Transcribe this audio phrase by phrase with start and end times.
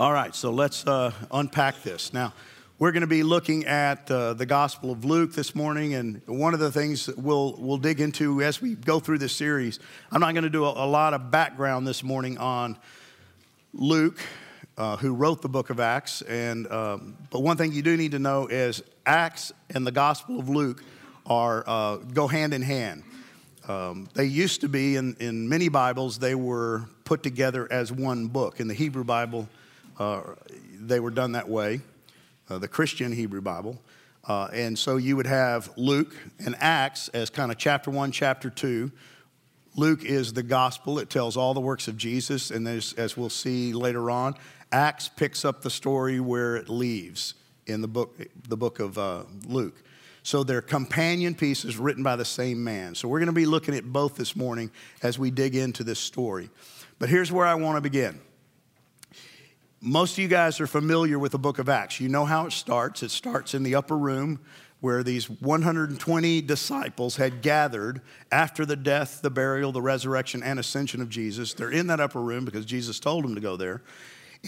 [0.00, 2.12] All right, so let's uh, unpack this.
[2.12, 2.34] Now,
[2.80, 6.52] we're going to be looking at uh, the Gospel of Luke this morning, and one
[6.52, 9.78] of the things we'll, we'll dig into as we go through this series,
[10.10, 12.76] I'm not going to do a, a, lot of background this morning on
[13.72, 14.18] Luke,
[14.76, 18.10] uh, who wrote the book of Acts, and, um, but one thing you do need
[18.10, 20.82] to know is Acts and the Gospel of Luke
[21.24, 23.04] are, uh, go hand in hand.
[23.68, 28.26] Um, they used to be, in, in many Bibles, they were put together as one
[28.26, 28.58] book.
[28.58, 29.48] In the Hebrew Bible,
[29.98, 31.80] they were done that way,
[32.50, 33.80] uh, the Christian Hebrew Bible.
[34.26, 38.48] Uh, and so you would have Luke and Acts as kind of chapter one, chapter
[38.50, 38.90] two.
[39.76, 42.50] Luke is the gospel, it tells all the works of Jesus.
[42.50, 44.34] And as, as we'll see later on,
[44.72, 47.34] Acts picks up the story where it leaves
[47.66, 49.82] in the book, the book of uh, Luke.
[50.22, 52.94] So they're companion pieces written by the same man.
[52.94, 54.70] So we're going to be looking at both this morning
[55.02, 56.48] as we dig into this story.
[56.98, 58.20] But here's where I want to begin.
[59.86, 62.00] Most of you guys are familiar with the book of Acts.
[62.00, 63.02] You know how it starts.
[63.02, 64.40] It starts in the upper room
[64.80, 68.00] where these 120 disciples had gathered
[68.32, 71.52] after the death, the burial, the resurrection, and ascension of Jesus.
[71.52, 73.82] They're in that upper room because Jesus told them to go there.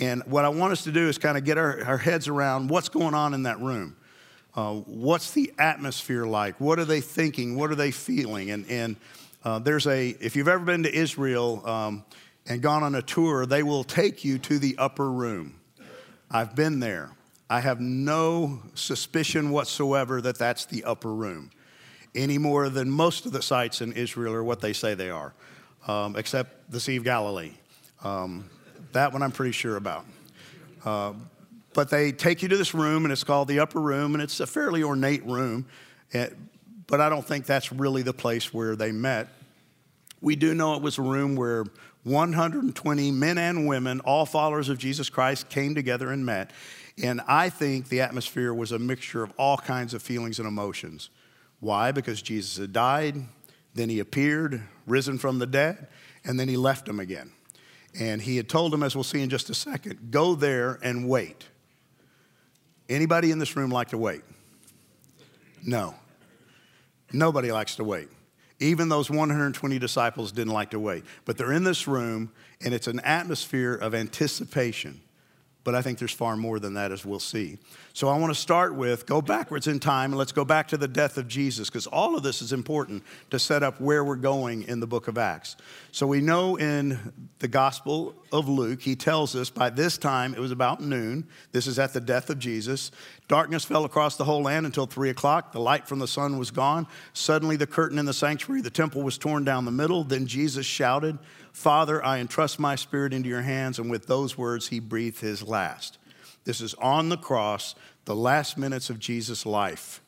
[0.01, 2.71] And what I want us to do is kind of get our, our heads around
[2.71, 3.95] what's going on in that room.
[4.55, 6.59] Uh, what's the atmosphere like?
[6.63, 7.57] What are they thinking?
[7.57, 8.53] What are they feeling?
[8.53, 8.97] And, and
[9.45, 12.05] uh, there's a, if you've ever been to Israel, um,
[12.49, 15.61] and gone on a tour, they will take you to the upper room.
[16.31, 17.11] I've been there.
[17.49, 21.51] I have no suspicion whatsoever that that's the upper room,
[22.15, 25.33] any more than most of the sites in Israel are what they say they are,
[25.87, 27.53] um, except the Sea of Galilee.
[28.03, 28.51] Um,
[28.93, 30.05] that one I'm pretty sure about.
[30.85, 31.13] Uh,
[31.73, 34.41] but they take you to this room, and it's called the upper room, and it's
[34.41, 35.67] a fairly ornate room.
[36.15, 36.31] Eh,
[36.87, 39.29] but I don't think that's really the place where they met.
[40.21, 41.65] We do know it was a room where
[42.07, 46.53] 120 men and women, all followers of Jesus Christ, came together and met.
[47.03, 51.11] And I think the atmosphere was a mixture of all kinds of feelings and emotions.
[51.59, 51.91] Why?
[51.91, 53.17] Because Jesus had died,
[53.75, 55.89] then he appeared, risen from the dead,
[56.25, 57.33] and then he left them again.
[57.99, 61.09] And he had told them, as we'll see in just a second, go there and
[61.09, 61.49] wait.
[62.89, 64.23] Anybody in this room like to wait?
[65.65, 65.97] No.
[67.13, 68.09] Nobody likes to wait.
[68.59, 71.05] Even those 120 disciples didn't like to wait.
[71.25, 75.01] But they're in this room, and it's an atmosphere of anticipation.
[75.65, 77.59] But I think there's far more than that, as we'll see.
[77.97, 80.77] So I want to start with go backwards in time, and let's go back to
[80.77, 84.17] the death of Jesus, because all of this is important to set up where we're
[84.17, 85.57] going in the book of Acts.
[85.93, 86.99] So we know in
[87.39, 91.27] the Gospel of Luke, he tells us by this time it was about noon.
[91.53, 92.91] This is at the death of Jesus.
[93.29, 95.53] Darkness fell across the whole land until three o'clock.
[95.53, 96.87] The light from the sun was gone.
[97.15, 100.05] Suddenly, the curtain in the sanctuary, the temple was torn down the middle.
[100.05, 101.19] Then Jesus shouted,
[101.51, 103.79] Father, I entrust my spirit into your hands.
[103.79, 105.97] And with those words, he breathed his last.
[106.47, 107.75] This is on the cross,
[108.07, 110.01] the last minutes of Jesus' life.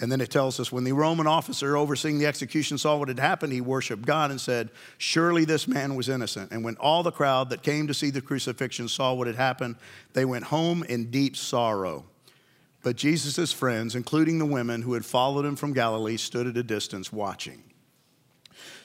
[0.00, 3.20] And then it tells us when the Roman officer overseeing the execution saw what had
[3.20, 6.50] happened, he worshiped God and said, Surely this man was innocent.
[6.50, 9.76] And when all the crowd that came to see the crucifixion saw what had happened,
[10.12, 12.04] they went home in deep sorrow.
[12.82, 16.64] But Jesus' friends, including the women who had followed him from Galilee, stood at a
[16.64, 17.62] distance watching.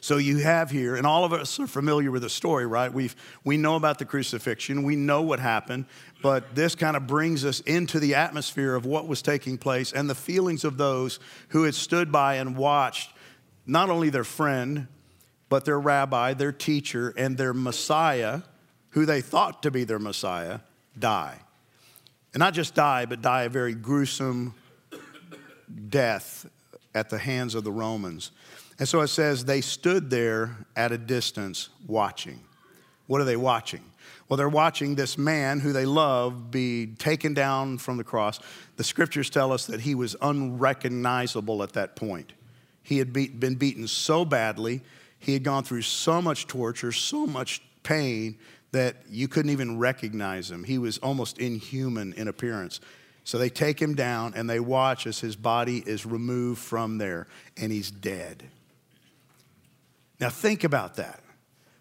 [0.02, 2.92] So you have here, and all of us are familiar with the story, right?
[2.94, 3.10] we
[3.44, 5.86] we know about the crucifixion, we know what happened,
[6.22, 10.10] but this kind of brings us into the atmosphere of what was taking place and
[10.10, 11.20] the feelings of those
[11.50, 13.12] who had stood by and watched
[13.66, 14.88] not only their friend,
[15.50, 18.42] but their rabbi, their teacher, and their Messiah,
[18.92, 20.60] who they thought to be their Messiah,
[20.98, 21.40] die.
[22.34, 24.54] And not just die, but die a very gruesome
[25.90, 26.46] death
[26.98, 28.32] at the hands of the Romans.
[28.80, 32.40] And so it says they stood there at a distance watching.
[33.06, 33.84] What are they watching?
[34.28, 38.40] Well, they're watching this man who they love be taken down from the cross.
[38.76, 42.34] The scriptures tell us that he was unrecognizable at that point.
[42.84, 44.82] He had been beaten so badly,
[45.20, 48.38] he had gone through so much torture, so much pain
[48.72, 50.64] that you couldn't even recognize him.
[50.64, 52.80] He was almost inhuman in appearance.
[53.28, 57.28] So they take him down and they watch as his body is removed from there
[57.58, 58.42] and he's dead.
[60.18, 61.22] Now, think about that.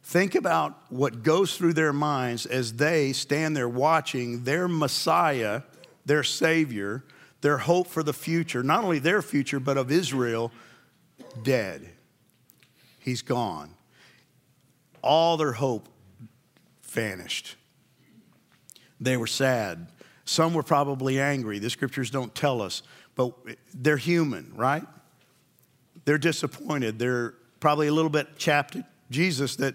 [0.03, 5.63] Think about what goes through their minds as they stand there watching their Messiah,
[6.05, 7.05] their Savior,
[7.43, 10.51] their hope for the future, not only their future, but of Israel,
[11.45, 11.89] dead.
[12.99, 13.71] He's gone.
[15.01, 15.89] All their hope
[16.83, 17.55] vanished.
[19.01, 19.87] They were sad.
[20.27, 21.59] Some were probably angry.
[21.61, 22.83] The scriptures don't tell us,
[23.15, 23.33] but
[23.73, 24.85] they're human, right?
[26.05, 26.99] They're disappointed.
[26.99, 28.77] They're probably a little bit chapped
[29.11, 29.75] Jesus that,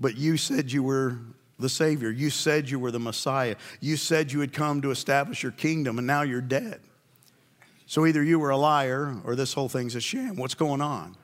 [0.00, 1.18] but you said you were
[1.58, 2.10] the Savior.
[2.10, 3.56] You said you were the Messiah.
[3.80, 6.80] You said you had come to establish your kingdom, and now you're dead.
[7.86, 10.36] So either you were a liar or this whole thing's a sham.
[10.36, 11.14] What's going on?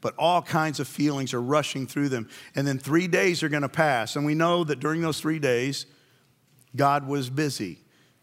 [0.00, 2.28] But all kinds of feelings are rushing through them.
[2.54, 4.14] And then three days are going to pass.
[4.14, 5.86] And we know that during those three days,
[6.76, 7.78] God was busy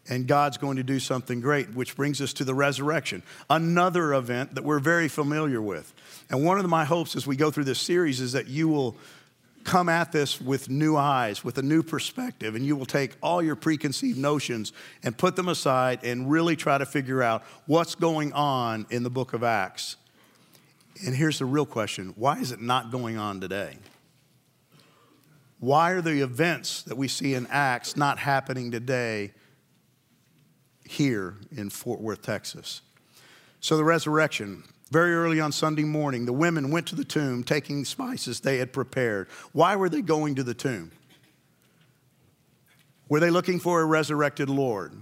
[0.08, 4.54] and God's going to do something great, which brings us to the resurrection, another event
[4.54, 5.92] that we're very familiar with.
[6.30, 8.96] And one of my hopes as we go through this series is that you will
[9.64, 13.42] come at this with new eyes, with a new perspective, and you will take all
[13.42, 14.72] your preconceived notions
[15.02, 19.10] and put them aside and really try to figure out what's going on in the
[19.10, 19.96] book of Acts.
[21.04, 23.76] And here's the real question why is it not going on today?
[25.58, 29.32] Why are the events that we see in Acts not happening today
[30.84, 32.82] here in Fort Worth, Texas?
[33.60, 34.64] So, the resurrection.
[34.92, 38.72] Very early on Sunday morning, the women went to the tomb taking spices they had
[38.72, 39.26] prepared.
[39.50, 40.92] Why were they going to the tomb?
[43.08, 44.92] Were they looking for a resurrected Lord?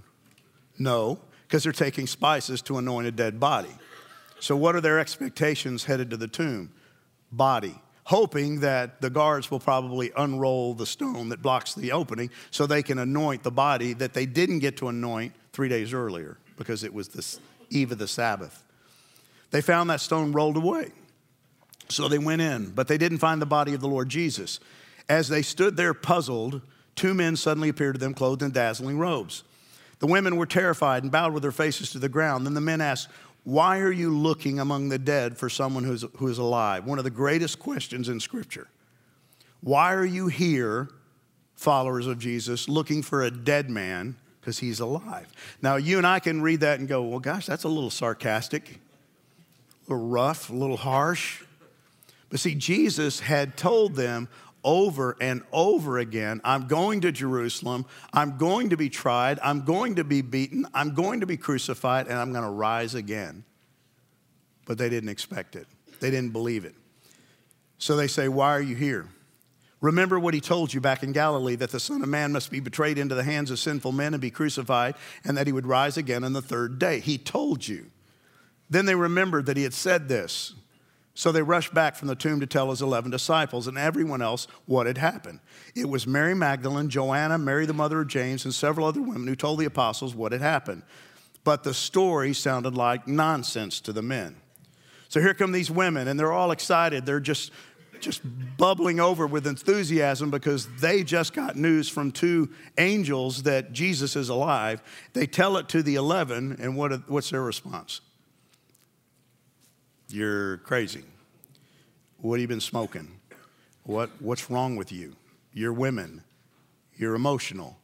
[0.79, 3.69] No, because they're taking spices to anoint a dead body.
[4.39, 6.71] So, what are their expectations headed to the tomb?
[7.31, 7.79] Body.
[8.05, 12.83] Hoping that the guards will probably unroll the stone that blocks the opening so they
[12.83, 16.93] can anoint the body that they didn't get to anoint three days earlier because it
[16.93, 18.63] was the eve of the Sabbath.
[19.51, 20.91] They found that stone rolled away.
[21.89, 24.59] So they went in, but they didn't find the body of the Lord Jesus.
[25.07, 26.61] As they stood there puzzled,
[26.95, 29.43] two men suddenly appeared to them clothed in dazzling robes.
[29.99, 32.45] The women were terrified and bowed with their faces to the ground.
[32.45, 33.07] Then the men asked,
[33.45, 36.85] Why are you looking among the dead for someone who's, who is alive?
[36.85, 38.67] One of the greatest questions in Scripture.
[39.61, 40.89] Why are you here,
[41.53, 45.31] followers of Jesus, looking for a dead man because he's alive?
[45.61, 48.79] Now, you and I can read that and go, Well, gosh, that's a little sarcastic
[49.87, 51.43] a little rough, a little harsh.
[52.29, 54.27] But see, Jesus had told them
[54.65, 59.95] over and over again I'm going to Jerusalem, I'm going to be tried, I'm going
[59.95, 63.45] to be beaten, I'm going to be crucified, and I'm going to rise again.
[64.65, 65.67] But they didn't expect it,
[66.01, 66.75] they didn't believe it.
[67.77, 69.07] So they say, Why are you here?
[69.81, 72.59] Remember what he told you back in Galilee that the Son of Man must be
[72.59, 75.95] betrayed into the hands of sinful men and be crucified, and that he would rise
[75.95, 76.99] again on the third day.
[76.99, 77.91] He told you.
[78.67, 80.55] Then they remembered that he had said this.
[81.17, 84.47] So they rushed back from the tomb to tell his 11 disciples and everyone else
[84.65, 85.39] what had happened.
[85.73, 89.35] It was Mary Magdalene, Joanna, Mary the mother of James, and several other women who
[89.35, 90.83] told the apostles what had happened.
[91.45, 94.35] But the story sounded like nonsense to the men.
[95.07, 97.05] So here come these women, and they're all excited.
[97.05, 97.53] They're just,
[98.01, 98.21] just
[98.57, 104.27] bubbling over with enthusiasm because they just got news from two angels that Jesus is
[104.27, 104.83] alive.
[105.13, 108.01] They tell it to the 11, and what, what's their response?
[110.09, 111.03] You're crazy.
[112.17, 113.19] What have you been smoking?
[113.83, 115.15] What, what's wrong with you?
[115.53, 116.23] You're women.
[116.97, 117.77] You're emotional.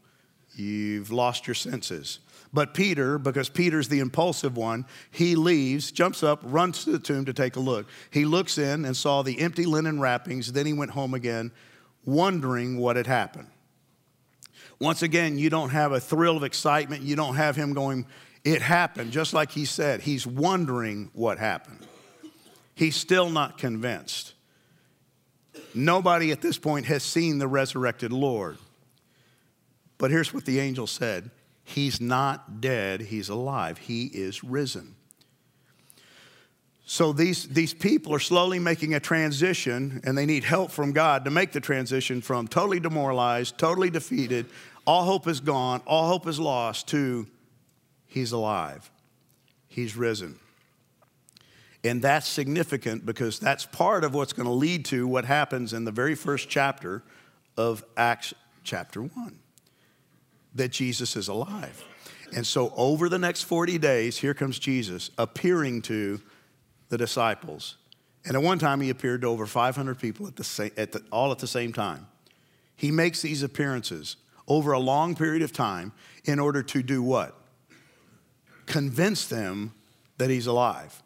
[0.56, 2.20] You've lost your senses.
[2.54, 7.26] But Peter, because Peter's the impulsive one, he leaves, jumps up, runs to the tomb
[7.26, 7.88] to take a look.
[8.10, 10.52] He looks in and saw the empty linen wrappings.
[10.52, 11.52] Then he went home again,
[12.04, 13.48] wondering what had happened.
[14.80, 17.04] Once again, you don't have a thrill of excitement.
[17.04, 18.06] You don't have him going,
[18.44, 20.02] It happened, just like he said.
[20.02, 21.81] He's wondering what happened.
[22.76, 24.34] He's still not convinced.
[25.74, 28.58] Nobody at this point has seen the resurrected Lord.
[29.98, 31.30] But here's what the angel said
[31.64, 34.96] He's not dead, he's alive, he is risen.
[36.84, 41.24] So these, these people are slowly making a transition, and they need help from God
[41.24, 44.48] to make the transition from totally demoralized, totally defeated,
[44.86, 47.28] all hope is gone, all hope is lost, to
[48.08, 48.92] He's alive,
[49.70, 50.41] He's risen.
[51.84, 55.84] And that's significant because that's part of what's going to lead to what happens in
[55.84, 57.04] the very first chapter
[57.58, 58.34] of Acts
[58.64, 59.40] chapter 1
[60.56, 61.84] that Jesus is alive.
[62.34, 66.22] And so, over the next 40 days, here comes Jesus appearing to
[66.90, 67.78] the disciples.
[68.26, 71.04] And at one time, he appeared to over 500 people at the same, at the,
[71.12, 72.08] all at the same time.
[72.76, 75.92] He makes these appearances over a long period of time
[76.26, 77.36] in order to do what?
[78.66, 79.74] Convince them
[80.18, 81.02] that he's alive.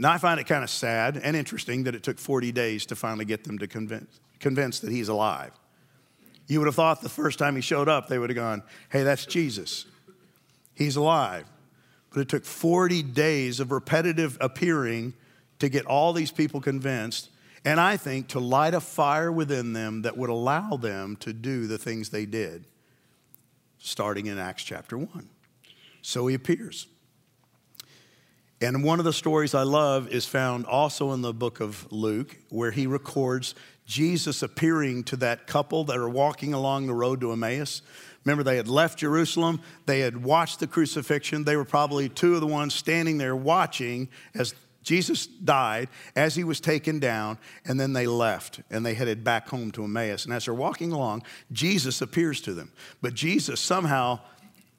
[0.00, 2.96] Now, I find it kind of sad and interesting that it took 40 days to
[2.96, 5.52] finally get them to convince, convince that he's alive.
[6.46, 9.02] You would have thought the first time he showed up, they would have gone, hey,
[9.02, 9.84] that's Jesus.
[10.74, 11.44] He's alive.
[12.14, 15.12] But it took 40 days of repetitive appearing
[15.58, 17.28] to get all these people convinced,
[17.66, 21.66] and I think to light a fire within them that would allow them to do
[21.66, 22.64] the things they did,
[23.76, 25.28] starting in Acts chapter 1.
[26.00, 26.86] So he appears.
[28.62, 32.36] And one of the stories I love is found also in the book of Luke,
[32.50, 33.54] where he records
[33.86, 37.80] Jesus appearing to that couple that are walking along the road to Emmaus.
[38.24, 41.44] Remember, they had left Jerusalem, they had watched the crucifixion.
[41.44, 46.44] They were probably two of the ones standing there watching as Jesus died, as he
[46.44, 50.24] was taken down, and then they left and they headed back home to Emmaus.
[50.24, 52.72] And as they're walking along, Jesus appears to them.
[53.00, 54.20] But Jesus somehow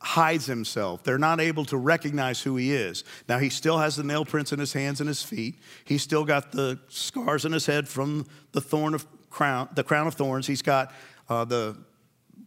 [0.01, 1.03] hides himself.
[1.03, 3.03] They're not able to recognize who he is.
[3.29, 5.59] Now, he still has the nail prints in his hands and his feet.
[5.85, 10.07] He's still got the scars in his head from the thorn of crown, the crown
[10.07, 10.47] of thorns.
[10.47, 10.91] He's got
[11.29, 11.77] uh, the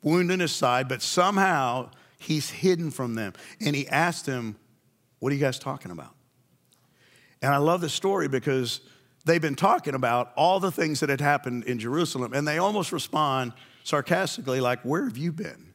[0.02, 3.32] wound in his side, but somehow he's hidden from them.
[3.60, 4.56] And he asked them,
[5.20, 6.14] What are you guys talking about?
[7.40, 8.80] And I love this story because
[9.24, 12.90] they've been talking about all the things that had happened in Jerusalem, and they almost
[12.90, 13.52] respond
[13.84, 15.73] sarcastically, like, Where have you been?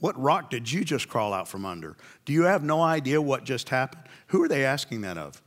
[0.00, 1.96] What rock did you just crawl out from under?
[2.24, 4.04] Do you have no idea what just happened?
[4.28, 5.40] Who are they asking that of?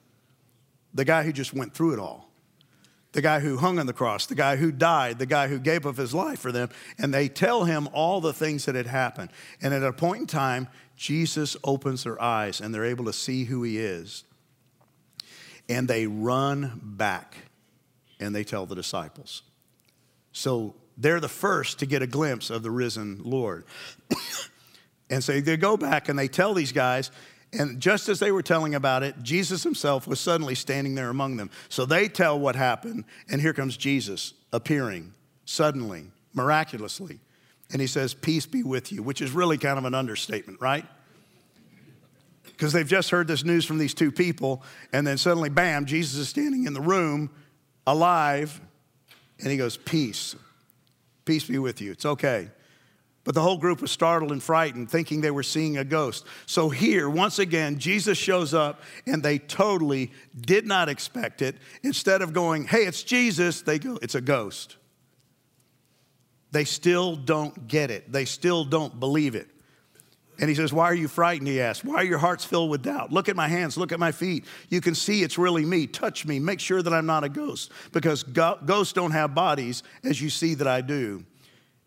[0.94, 2.34] The guy who just went through it all
[3.14, 5.86] the guy who hung on the cross, the guy who died, the guy who gave
[5.86, 6.70] up his life for them.
[6.98, 9.32] And they tell him all the things that had happened.
[9.62, 13.46] And at a point in time, Jesus opens their eyes and they're able to see
[13.46, 14.24] who he is.
[15.70, 17.38] And they run back
[18.20, 19.44] and they tell the disciples.
[20.32, 23.66] So they're the first to get a glimpse of the risen Lord.
[25.10, 27.12] and so they go back and they tell these guys,
[27.52, 31.38] and just as they were telling about it, Jesus himself was suddenly standing there among
[31.38, 31.52] them.
[31.70, 35.14] So they tell what happened, and here comes Jesus appearing
[35.46, 37.20] suddenly, miraculously.
[37.72, 40.86] And he says, Peace be with you, which is really kind of an understatement, right?
[42.44, 46.20] Because they've just heard this news from these two people, and then suddenly, bam, Jesus
[46.20, 47.30] is standing in the room,
[47.86, 48.62] alive,
[49.40, 50.36] and he goes, Peace.
[51.26, 51.92] Peace be with you.
[51.92, 52.50] It's okay.
[53.24, 56.26] But the whole group was startled and frightened, thinking they were seeing a ghost.
[56.46, 61.56] So here, once again, Jesus shows up and they totally did not expect it.
[61.84, 64.76] Instead of going, hey, it's Jesus, they go, it's a ghost.
[66.52, 69.48] They still don't get it, they still don't believe it.
[70.40, 71.48] And he says, Why are you frightened?
[71.48, 71.84] He asks.
[71.84, 73.12] Why are your hearts filled with doubt?
[73.12, 74.46] Look at my hands, look at my feet.
[74.70, 75.88] You can see it's really me.
[75.88, 76.40] Touch me.
[76.40, 80.56] Make sure that I'm not a ghost because ghosts don't have bodies as you see
[80.56, 81.24] that I do.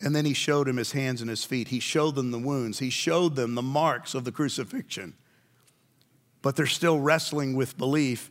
[0.00, 1.68] And then he showed him his hands and his feet.
[1.68, 2.78] He showed them the wounds.
[2.78, 5.14] He showed them the marks of the crucifixion.
[6.42, 8.30] But they're still wrestling with belief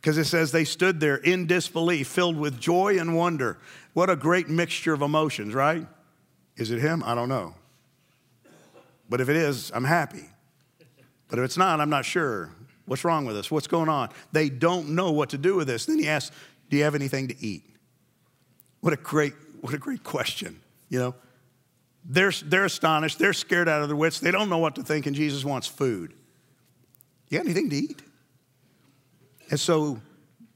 [0.00, 3.58] because it says they stood there in disbelief, filled with joy and wonder.
[3.92, 5.86] What a great mixture of emotions, right?
[6.56, 7.02] Is it him?
[7.04, 7.54] I don't know.
[9.08, 10.24] But if it is, I'm happy.
[11.28, 12.50] But if it's not, I'm not sure.
[12.86, 13.50] What's wrong with us?
[13.50, 14.10] What's going on?
[14.32, 15.86] They don't know what to do with this.
[15.86, 16.34] Then he asks,
[16.70, 17.64] Do you have anything to eat?
[18.80, 20.60] What a great, what a great question.
[20.88, 21.14] You know,
[22.04, 23.18] they're, they're astonished.
[23.18, 24.20] They're scared out of their wits.
[24.20, 26.14] They don't know what to think, and Jesus wants food.
[27.28, 28.02] You got anything to eat?
[29.50, 30.00] And so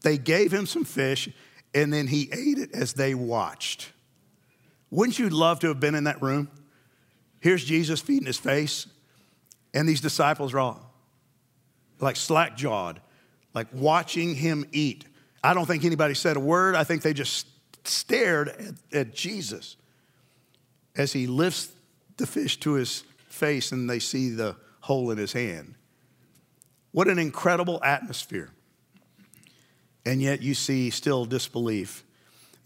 [0.02, 1.28] they gave him some fish,
[1.74, 3.92] and then he ate it as they watched.
[4.90, 6.48] Wouldn't you love to have been in that room?
[7.40, 8.86] Here's Jesus feeding his face,
[9.74, 10.90] and these disciples are all
[12.00, 13.00] like slack jawed,
[13.54, 15.04] like watching him eat.
[15.42, 16.74] I don't think anybody said a word.
[16.74, 17.46] I think they just
[17.84, 19.76] stared at, at Jesus
[20.96, 21.70] as he lifts
[22.16, 25.74] the fish to his face and they see the hole in his hand.
[26.92, 28.50] What an incredible atmosphere.
[30.04, 32.04] And yet you see still disbelief.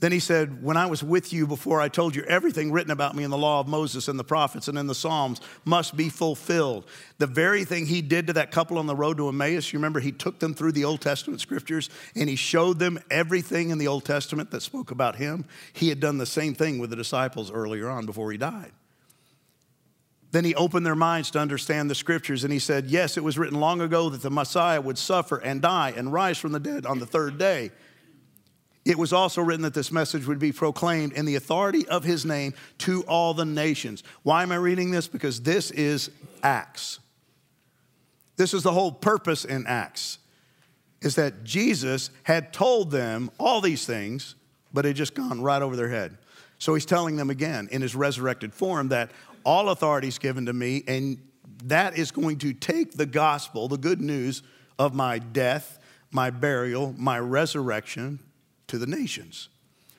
[0.01, 3.15] Then he said, When I was with you before, I told you everything written about
[3.15, 6.09] me in the law of Moses and the prophets and in the Psalms must be
[6.09, 6.85] fulfilled.
[7.19, 10.01] The very thing he did to that couple on the road to Emmaus, you remember,
[10.01, 13.89] he took them through the Old Testament scriptures and he showed them everything in the
[13.89, 15.45] Old Testament that spoke about him.
[15.73, 18.73] He had done the same thing with the disciples earlier on before he died.
[20.33, 23.39] Then he opened their minds to understand the scriptures and he said, Yes, it was
[23.39, 26.85] written long ago that the Messiah would suffer and die and rise from the dead
[26.85, 27.71] on the third day.
[28.85, 32.27] It was also written that this message would be proclaimed in the authority of his
[32.27, 34.03] name to all the nations.
[34.23, 35.09] Why am I reading this?
[35.09, 36.11] Because this is
[36.43, 36.99] Acts.
[38.37, 40.19] This is the whole purpose in Acts,
[41.01, 44.35] is that Jesus had told them all these things,
[44.73, 46.19] but it had just gone right over their head.
[46.59, 49.13] So he's telling them again in his resurrected form that
[49.45, 51.19] all authority is given to me, and
[51.65, 54.43] that is going to take the gospel, the good news
[54.79, 55.79] of my death,
[56.11, 58.19] my burial, my resurrection,
[58.69, 59.49] to the nations.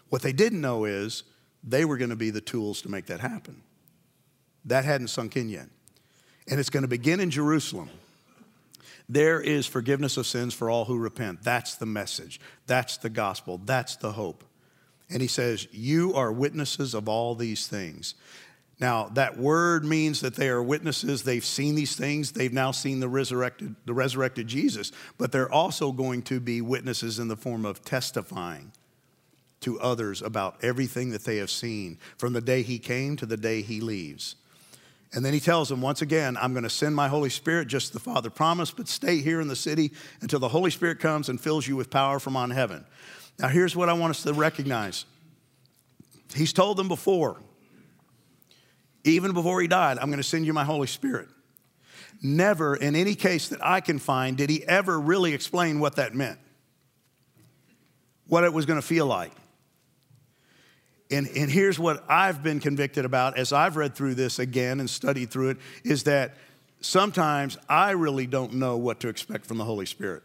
[0.10, 1.24] What they didn't know is
[1.63, 3.62] they were going to be the tools to make that happen.
[4.65, 5.67] That hadn't sunk in yet.
[6.48, 7.89] And it's going to begin in Jerusalem.
[9.07, 11.43] There is forgiveness of sins for all who repent.
[11.43, 12.39] That's the message.
[12.65, 13.60] That's the gospel.
[13.63, 14.43] That's the hope.
[15.10, 18.15] And he says, You are witnesses of all these things.
[18.79, 21.24] Now, that word means that they are witnesses.
[21.24, 22.34] They've seen these things.
[22.34, 27.17] They've now seen the resurrected, the resurrected Jesus, but they're also going to be witnesses
[27.17, 28.74] in the form of testifying
[29.62, 33.38] to others about everything that they have seen from the day he came to the
[33.38, 34.36] day he leaves.
[35.13, 37.94] And then he tells them once again, I'm going to send my Holy Spirit, just
[37.94, 41.39] the Father promised, but stay here in the city until the Holy Spirit comes and
[41.39, 42.86] fills you with power from on heaven.
[43.39, 45.05] Now, here's what I want us to recognize
[46.34, 47.39] He's told them before,
[49.05, 51.29] even before he died, I'm going to send you my Holy Spirit.
[52.21, 56.15] Never in any case that I can find did he ever really explain what that
[56.15, 56.39] meant,
[58.27, 59.31] what it was going to feel like.
[61.12, 64.89] And, and here's what I've been convicted about as I've read through this again and
[64.89, 66.33] studied through it is that
[66.81, 70.24] sometimes I really don't know what to expect from the Holy Spirit.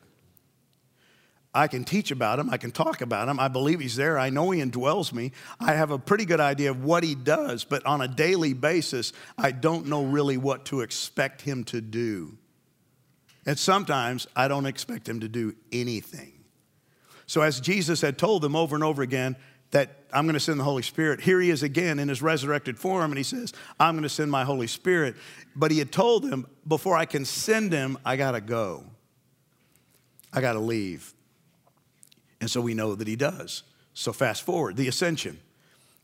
[1.53, 2.49] I can teach about him.
[2.51, 3.41] I can talk about him.
[3.41, 4.19] I believe he's there.
[4.19, 5.33] I know he indwells me.
[5.59, 9.13] I have a pretty good idea of what he does, but on a daily basis,
[9.37, 12.39] I don't know really what to expect him to do.
[13.47, 16.35] And sometimes I don't expect him to do anything.
[17.27, 19.37] So, as Jesus had told them over and over again,
[19.71, 21.21] that I'm going to send the Holy Spirit.
[21.21, 24.31] Here he is again in his resurrected form, and he says, I'm going to send
[24.31, 25.15] my Holy Spirit.
[25.55, 28.85] But he had told them, before I can send him, I got to go.
[30.33, 31.15] I got to leave.
[32.41, 33.63] And so we know that he does.
[33.95, 35.39] So fast forward, the ascension.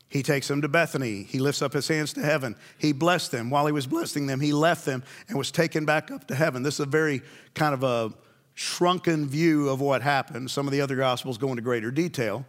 [0.09, 1.23] He takes them to Bethany.
[1.23, 2.55] He lifts up his hands to heaven.
[2.77, 3.49] He blessed them.
[3.49, 6.63] While he was blessing them, he left them and was taken back up to heaven.
[6.63, 7.21] This is a very
[7.55, 8.13] kind of a
[8.53, 10.49] shrunken view of what happened.
[10.49, 12.45] Some of the other gospels go into greater detail.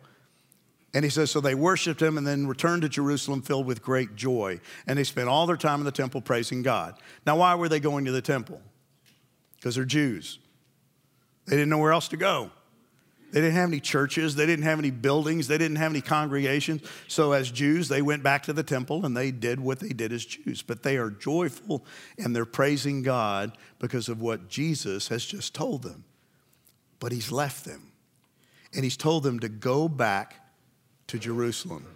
[0.95, 4.15] And he says, So they worshiped him and then returned to Jerusalem filled with great
[4.15, 4.61] joy.
[4.87, 6.95] And they spent all their time in the temple praising God.
[7.27, 8.63] Now, why were they going to the temple?
[9.57, 10.39] Because they're Jews.
[11.47, 12.53] They didn't know where else to go.
[13.31, 16.83] They didn't have any churches, they didn't have any buildings, they didn't have any congregations.
[17.09, 20.13] So, as Jews, they went back to the temple and they did what they did
[20.13, 20.63] as Jews.
[20.63, 21.85] But they are joyful
[22.17, 26.05] and they're praising God because of what Jesus has just told them.
[27.01, 27.93] But He's left them
[28.73, 30.37] and He's told them to go back
[31.09, 31.87] to Jerusalem.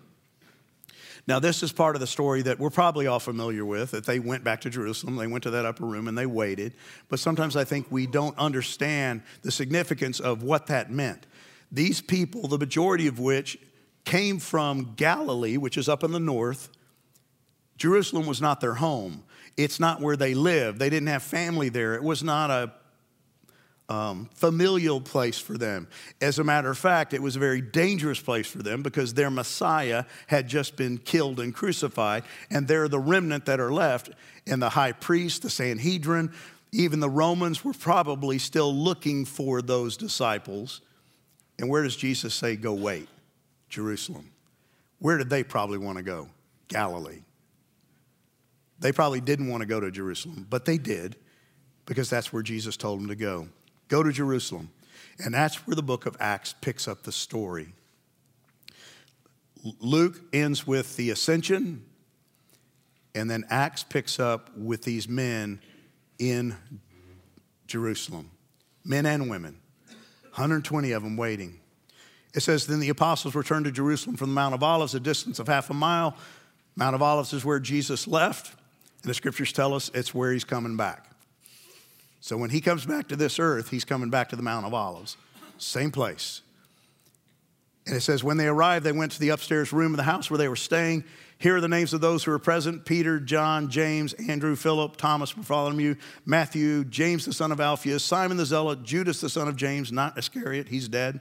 [1.29, 4.19] Now, this is part of the story that we're probably all familiar with that they
[4.19, 6.75] went back to Jerusalem, they went to that upper room and they waited.
[7.09, 11.27] But sometimes I think we don't understand the significance of what that meant.
[11.71, 13.57] These people, the majority of which
[14.05, 16.69] came from Galilee, which is up in the north,
[17.77, 19.23] Jerusalem was not their home.
[19.57, 20.79] It's not where they lived.
[20.79, 21.95] They didn't have family there.
[21.95, 22.73] It was not a
[23.93, 25.87] um, familial place for them.
[26.23, 29.31] As a matter of fact, it was a very dangerous place for them because their
[29.31, 34.11] Messiah had just been killed and crucified, and they're the remnant that are left.
[34.47, 36.33] And the high priest, the Sanhedrin,
[36.73, 40.81] even the Romans were probably still looking for those disciples.
[41.59, 43.09] And where does Jesus say, go wait?
[43.69, 44.31] Jerusalem.
[45.01, 46.29] Where did they probably want to go?
[46.69, 47.25] Galilee.
[48.79, 51.17] They probably didn't want to go to Jerusalem, but they did
[51.85, 53.49] because that's where Jesus told them to go.
[53.89, 54.71] Go to Jerusalem.
[55.23, 57.75] And that's where the book of Acts picks up the story.
[59.81, 61.85] Luke ends with the ascension,
[63.15, 65.61] and then Acts picks up with these men
[66.19, 66.57] in
[67.69, 68.31] Jerusalem
[68.85, 69.59] men and women,
[70.31, 71.61] 120 of them waiting.
[72.35, 75.39] It says, Then the apostles returned to Jerusalem from the Mount of Olives, a distance
[75.39, 76.17] of half a mile.
[76.77, 78.57] Mount of Olives is where Jesus left,
[79.03, 81.12] and the scriptures tell us it's where he's coming back.
[82.23, 84.73] So when he comes back to this earth, he's coming back to the Mount of
[84.73, 85.17] Olives.
[85.59, 86.41] Same place.
[87.85, 90.31] And it says, when they arrived, they went to the upstairs room of the house
[90.31, 91.03] where they were staying.
[91.39, 95.33] Here are the names of those who were present Peter, John, James, Andrew, Philip, Thomas,
[95.33, 99.91] Bartholomew, Matthew, James the son of Alphaeus, Simon the Zealot, Judas the son of James,
[99.91, 101.21] not Iscariot, he's dead.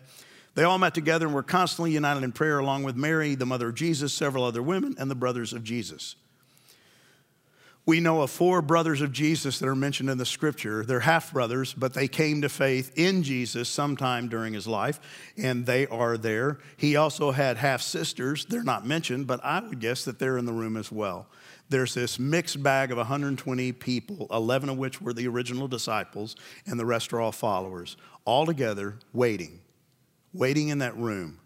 [0.53, 3.69] They all met together and were constantly united in prayer, along with Mary, the mother
[3.69, 6.15] of Jesus, several other women, and the brothers of Jesus.
[7.85, 10.85] We know of four brothers of Jesus that are mentioned in the scripture.
[10.85, 14.99] They're half brothers, but they came to faith in Jesus sometime during his life,
[15.35, 16.59] and they are there.
[16.77, 18.45] He also had half sisters.
[18.45, 21.27] They're not mentioned, but I would guess that they're in the room as well.
[21.69, 26.35] There's this mixed bag of 120 people, 11 of which were the original disciples,
[26.67, 29.59] and the rest are all followers, all together waiting,
[30.33, 31.39] waiting in that room.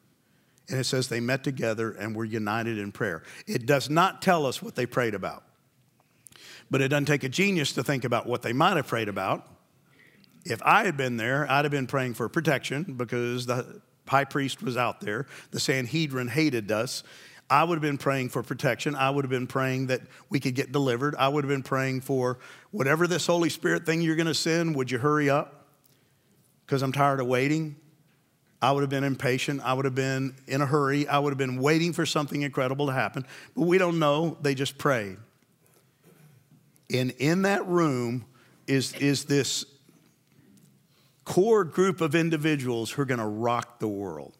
[0.67, 3.24] And it says they met together and were united in prayer.
[3.48, 5.43] It does not tell us what they prayed about.
[6.69, 9.48] But it doesn't take a genius to think about what they might have prayed about.
[10.45, 14.62] If I had been there, I'd have been praying for protection because the high priest
[14.62, 15.26] was out there.
[15.52, 17.04] The Sanhedrin hated us.
[17.50, 18.95] I would have been praying for protection.
[18.95, 21.15] I would have been praying that we could get delivered.
[21.15, 22.39] I would have been praying for
[22.71, 25.65] whatever this Holy Spirit thing you're going to send, would you hurry up?
[26.65, 27.76] Because I'm tired of waiting.
[28.62, 29.62] I would have been impatient.
[29.63, 31.08] I would have been in a hurry.
[31.08, 33.26] I would have been waiting for something incredible to happen.
[33.56, 34.38] But we don't know.
[34.41, 35.17] They just prayed.
[36.91, 38.26] And in that room
[38.67, 39.65] is, is this
[41.24, 44.38] core group of individuals who are going to rock the world.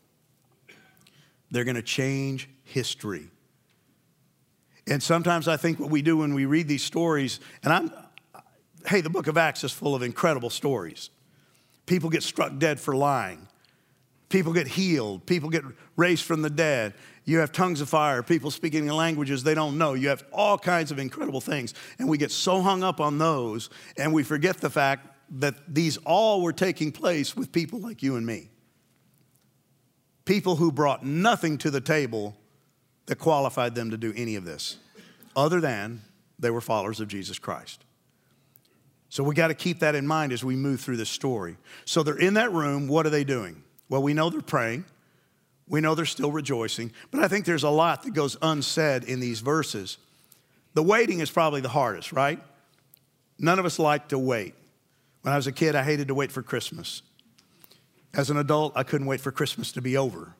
[1.51, 3.29] They're going to change history.
[4.88, 7.91] And sometimes I think what we do when we read these stories, and I'm,
[8.88, 11.10] hey, the book of Acts is full of incredible stories.
[11.88, 13.47] People get struck dead for lying.
[14.29, 15.25] People get healed.
[15.25, 15.63] People get
[15.95, 16.93] raised from the dead.
[17.25, 19.95] You have tongues of fire, people speaking in languages they don't know.
[19.95, 21.73] You have all kinds of incredible things.
[21.97, 25.07] And we get so hung up on those, and we forget the fact
[25.39, 28.49] that these all were taking place with people like you and me.
[30.25, 32.35] People who brought nothing to the table
[33.07, 34.77] that qualified them to do any of this,
[35.35, 36.01] other than
[36.38, 37.83] they were followers of Jesus Christ.
[39.09, 41.57] So we got to keep that in mind as we move through this story.
[41.85, 42.88] So they're in that room.
[42.88, 43.63] What are they doing?
[43.88, 44.85] Well, we know they're praying.
[45.67, 49.19] We know they're still rejoicing, but I think there's a lot that goes unsaid in
[49.19, 49.97] these verses.
[50.75, 52.39] The waiting is probably the hardest, right?
[53.39, 54.54] None of us like to wait.
[55.21, 57.01] When I was a kid, I hated to wait for Christmas.
[58.13, 60.36] As an adult, I couldn't wait for Christmas to be over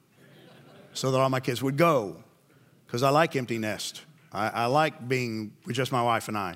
[0.94, 2.18] so that all my kids would go
[2.86, 4.02] because I like empty nest.
[4.32, 6.56] I, I like being with just my wife and I.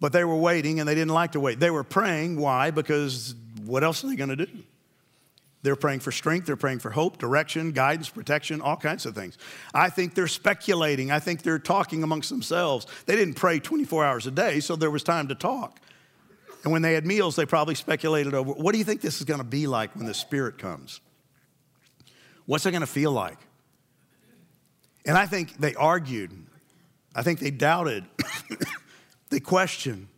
[0.00, 1.60] But they were waiting and they didn't like to wait.
[1.60, 2.38] They were praying.
[2.38, 2.70] Why?
[2.70, 4.48] Because what else are they going to do?
[5.64, 9.38] They're praying for strength, they're praying for hope, direction, guidance, protection, all kinds of things.
[9.72, 11.10] I think they're speculating.
[11.10, 12.86] I think they're talking amongst themselves.
[13.06, 15.80] They didn't pray 24 hours a day, so there was time to talk.
[16.64, 19.24] And when they had meals, they probably speculated over what do you think this is
[19.24, 21.00] going to be like when the Spirit comes?
[22.44, 23.38] What's it going to feel like?
[25.06, 26.30] And I think they argued.
[27.14, 28.04] I think they doubted.
[29.30, 30.08] they questioned.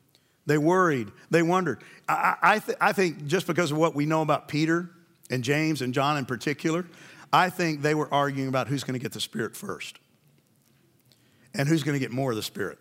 [0.46, 1.12] They worried.
[1.30, 1.84] They wondered.
[2.08, 4.90] I, I, th- I think just because of what we know about Peter,
[5.30, 6.86] and James and John in particular,
[7.32, 9.98] I think they were arguing about who's going to get the Spirit first
[11.54, 12.78] and who's going to get more of the Spirit.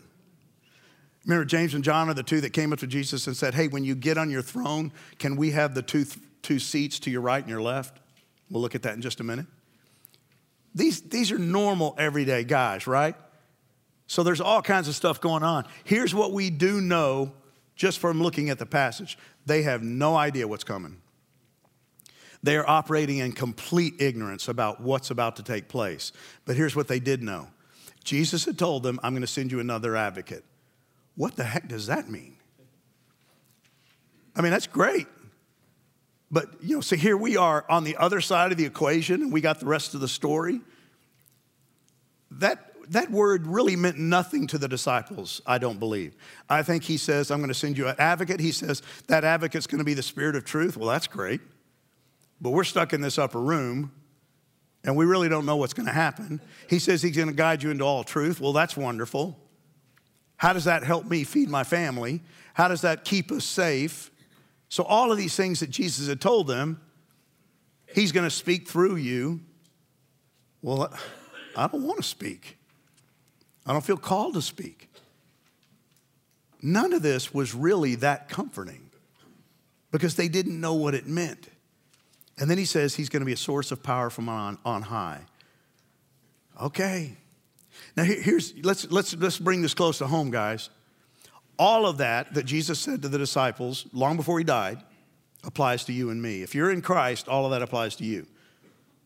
[1.26, 3.68] Remember, James and John are the two that came up to Jesus and said, Hey,
[3.68, 6.06] when you get on your throne, can we have the two,
[6.44, 7.98] two seats to your right and your left?
[8.50, 9.48] We'll look at that in just a minute.
[10.76, 13.16] These, these are normal, everyday guys, right?
[14.08, 15.66] So there's all kinds of stuff going on.
[15.84, 17.32] Here's what we do know
[17.76, 20.98] just from looking at the passage they have no idea what's coming.
[22.46, 26.12] They are operating in complete ignorance about what's about to take place.
[26.46, 27.48] But here's what they did know
[28.04, 30.44] Jesus had told them, I'm going to send you another advocate.
[31.16, 32.38] What the heck does that mean?
[34.36, 35.08] I mean, that's great.
[36.30, 39.34] But, you know, so here we are on the other side of the equation, and
[39.34, 40.62] we got the rest of the story.
[42.30, 46.16] That, that word really meant nothing to the disciples, I don't believe.
[46.48, 48.40] I think he says, I'm going to send you an advocate.
[48.40, 50.78] He says, that advocate's going to be the spirit of truth.
[50.78, 51.42] Well, that's great
[52.46, 53.92] but we're stuck in this upper room
[54.84, 56.40] and we really don't know what's going to happen.
[56.70, 58.40] He says he's going to guide you into all truth.
[58.40, 59.36] Well, that's wonderful.
[60.38, 62.22] How does that help me feed my family?
[62.54, 64.12] How does that keep us safe?
[64.70, 66.80] So, all of these things that Jesus had told them,
[67.96, 69.40] he's going to speak through you.
[70.62, 70.94] Well,
[71.56, 72.60] I don't want to speak.
[73.66, 74.92] I don't feel called to speak.
[76.62, 78.92] None of this was really that comforting
[79.92, 81.48] because they didn't know what it meant.
[82.38, 84.82] And then he says he's going to be a source of power from on, on
[84.82, 85.22] high.
[86.62, 87.18] Okay.
[87.98, 90.70] Now here's let's let's let's bring this close to home, guys.
[91.58, 94.82] All of that that Jesus said to the disciples long before he died
[95.44, 96.42] applies to you and me.
[96.42, 98.26] If you're in Christ, all of that applies to you.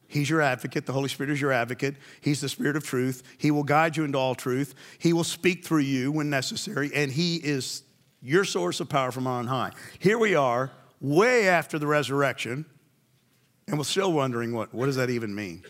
[0.08, 0.88] He's your advocate.
[0.88, 1.96] The Holy Spirit is your advocate.
[2.22, 3.22] He's the Spirit of truth.
[3.38, 4.74] He will guide you into all truth.
[4.98, 7.84] He will speak through you when necessary, and He is
[8.22, 9.72] your source of power from on high.
[10.00, 12.66] Here we are, way after the resurrection.
[13.70, 15.64] And we're still wondering what, what does that even mean?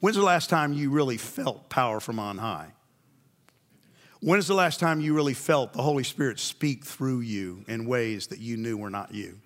[0.00, 2.72] When's the last time you really felt power from on high?
[4.20, 7.86] When is the last time you really felt the Holy Spirit speak through you in
[7.86, 9.38] ways that you knew were not you?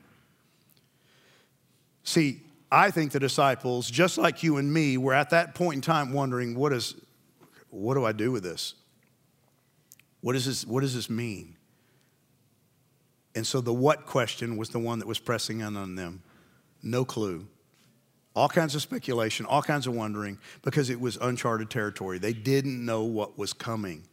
[2.04, 5.80] See, I think the disciples, just like you and me, were at that point in
[5.80, 6.94] time wondering, what, is,
[7.70, 8.74] what do I do with this?
[10.20, 10.64] What, is this?
[10.64, 11.56] what does this mean?
[13.34, 16.22] And so the what question was the one that was pressing in on them.
[16.84, 17.48] No clue.
[18.36, 22.18] All kinds of speculation, all kinds of wondering, because it was uncharted territory.
[22.18, 24.04] They didn't know what was coming.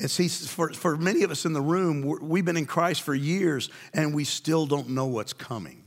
[0.00, 3.14] And see, for, for many of us in the room, we've been in Christ for
[3.14, 5.84] years and we still don't know what's coming.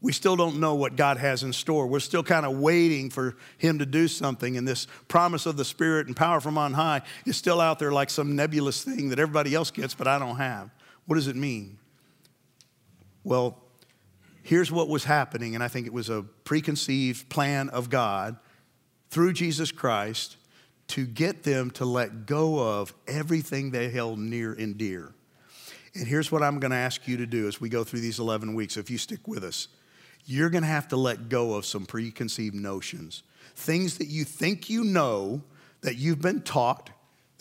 [0.00, 1.86] We still don't know what God has in store.
[1.86, 4.58] We're still kind of waiting for Him to do something.
[4.58, 7.90] And this promise of the Spirit and power from on high is still out there
[7.90, 10.68] like some nebulous thing that everybody else gets, but I don't have.
[11.06, 11.78] What does it mean?
[13.22, 13.63] Well,
[14.44, 18.36] here's what was happening, and I think it was a preconceived plan of God
[19.10, 20.36] through Jesus Christ
[20.88, 25.12] to get them to let go of everything they held near and dear.
[25.94, 28.18] And here's what I'm going to ask you to do as we go through these
[28.18, 29.68] 11 weeks, if you stick with us.
[30.26, 33.22] You're going to have to let go of some preconceived notions,
[33.56, 35.42] things that you think you know,
[35.80, 36.90] that you've been taught,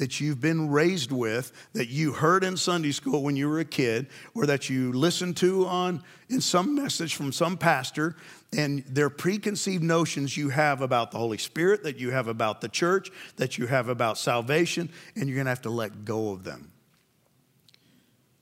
[0.04, 3.66] that you've been raised with, that you heard in Sunday school when you were a
[3.66, 8.18] kid, or that you listened to on in some message from some pastor,
[8.52, 12.68] and they're preconceived notions you have about the Holy Spirit, that you have about the
[12.68, 16.74] church, that you have about salvation, and you're gonna have to let go of them.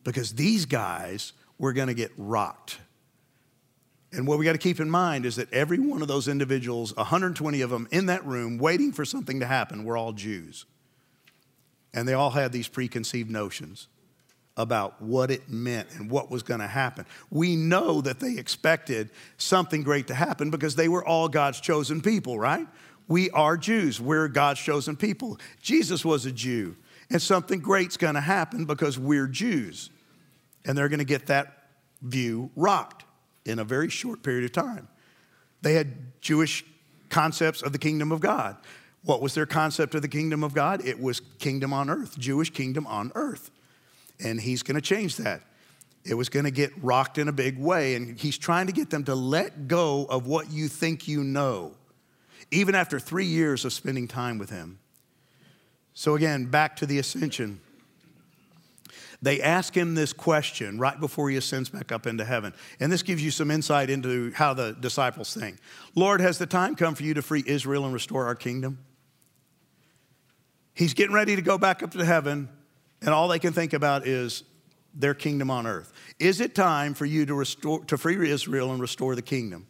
[0.04, 2.80] Because these guys were gonna get rocked.
[4.12, 6.96] And what we got to keep in mind is that every one of those individuals,
[6.96, 10.66] 120 of them in that room waiting for something to happen, were all Jews.
[11.94, 13.88] And they all had these preconceived notions
[14.58, 17.06] about what it meant and what was going to happen.
[17.30, 22.02] We know that they expected something great to happen because they were all God's chosen
[22.02, 22.68] people, right?
[23.08, 24.00] We are Jews.
[24.00, 25.40] We're God's chosen people.
[25.62, 26.76] Jesus was a Jew.
[27.10, 29.90] And something great's going to happen because we're Jews.
[30.66, 31.68] And they're going to get that
[32.02, 33.04] view rocked
[33.46, 34.88] in a very short period of time.
[35.62, 36.64] They had Jewish
[37.10, 38.58] concepts of the kingdom of God.
[39.04, 40.86] What was their concept of the kingdom of God?
[40.86, 43.50] It was kingdom on earth, Jewish kingdom on earth.
[44.24, 45.42] And he's going to change that.
[46.04, 47.96] It was going to get rocked in a big way.
[47.96, 51.74] And he's trying to get them to let go of what you think you know,
[52.52, 54.80] even after three years of spending time with him.
[55.94, 57.60] So, again, back to the ascension.
[59.24, 62.54] They ask him this question right before he ascends back up into heaven.
[62.80, 65.58] And this gives you some insight into how the disciples think.
[65.94, 68.80] Lord, has the time come for you to free Israel and restore our kingdom?
[70.74, 72.50] He's getting ready to go back up to heaven,
[73.02, 74.44] and all they can think about is
[74.94, 75.92] their kingdom on earth.
[76.20, 79.68] Is it time for you to restore to free Israel and restore the kingdom?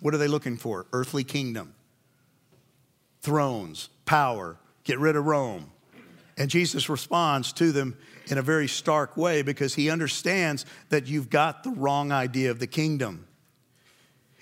[0.00, 0.86] What are they looking for?
[0.92, 1.74] Earthly kingdom.
[3.20, 5.70] Thrones, power, get rid of Rome.
[6.36, 11.30] And Jesus responds to them in a very stark way because he understands that you've
[11.30, 13.26] got the wrong idea of the kingdom.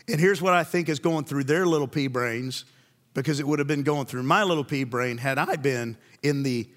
[0.08, 2.64] And here's what I think is going through their little pea brains
[3.14, 6.42] because it would have been going through my little pea brain had I been in
[6.42, 6.68] the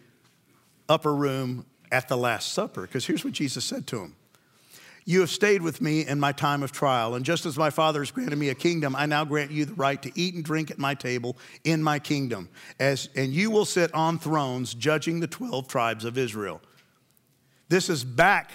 [0.90, 2.82] upper room at the Last Supper.
[2.82, 4.16] Because here's what Jesus said to him
[5.06, 8.00] You have stayed with me in my time of trial, and just as my Father
[8.00, 10.72] has granted me a kingdom, I now grant you the right to eat and drink
[10.72, 12.50] at my table in my kingdom.
[12.80, 16.62] As, and you will sit on thrones judging the 12 tribes of Israel.
[17.70, 18.52] This is back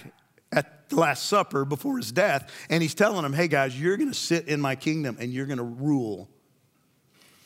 [0.51, 4.13] at the Last Supper before his death, and he's telling them, Hey guys, you're gonna
[4.13, 6.29] sit in my kingdom and you're gonna rule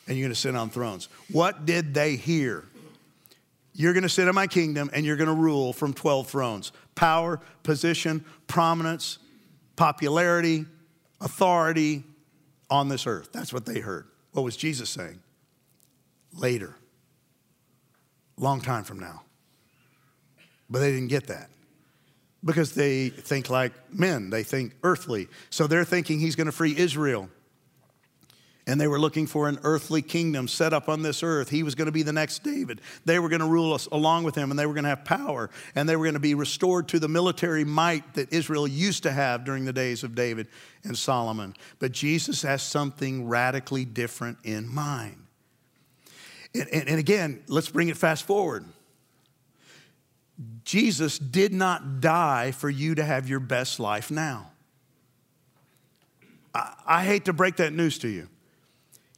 [0.06, 1.08] and you're going to sit on thrones.
[1.30, 2.64] What did they hear?
[3.74, 6.72] You're going to sit in my kingdom and you're going to rule from 12 thrones.
[6.94, 9.18] Power, position, prominence,
[9.76, 10.66] popularity,
[11.20, 12.04] authority
[12.70, 13.30] on this earth.
[13.32, 14.06] That's what they heard.
[14.32, 15.20] What was Jesus saying?
[16.32, 16.76] Later.
[18.36, 19.22] Long time from now.
[20.70, 21.50] But they didn't get that
[22.44, 25.28] because they think like men, they think earthly.
[25.50, 27.28] So they're thinking he's going to free Israel
[28.66, 31.50] and they were looking for an earthly kingdom set up on this earth.
[31.50, 32.80] He was going to be the next David.
[33.04, 35.04] They were going to rule us along with him, and they were going to have
[35.04, 39.02] power, and they were going to be restored to the military might that Israel used
[39.02, 40.48] to have during the days of David
[40.82, 41.54] and Solomon.
[41.78, 45.26] But Jesus has something radically different in mind.
[46.54, 48.64] And, and, and again, let's bring it fast forward.
[50.64, 54.50] Jesus did not die for you to have your best life now.
[56.54, 58.28] I, I hate to break that news to you.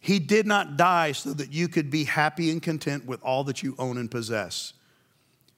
[0.06, 3.64] He did not die so that you could be happy and content with all that
[3.64, 4.72] you own and possess,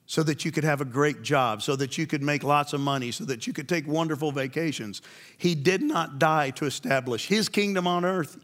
[0.07, 2.81] so that you could have a great job, so that you could make lots of
[2.81, 5.03] money, so that you could take wonderful vacations.
[5.37, 8.39] He did not die to establish his kingdom on earth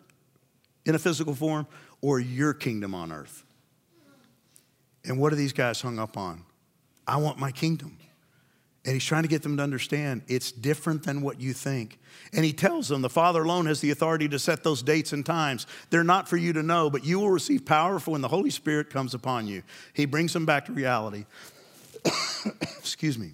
[0.85, 1.65] in a physical form
[2.01, 3.43] or your kingdom on earth.
[5.05, 6.43] And what are these guys hung up on?
[7.07, 7.97] I want my kingdom.
[8.85, 11.99] And he's trying to get them to understand it's different than what you think.
[12.33, 15.25] And he tells them the Father alone has the authority to set those dates and
[15.25, 15.65] times.
[15.89, 18.51] They're not for you to know, but you will receive power for when the Holy
[18.51, 19.63] Spirit comes upon you.
[19.93, 21.25] He brings them back to reality.
[22.61, 23.31] Excuse me.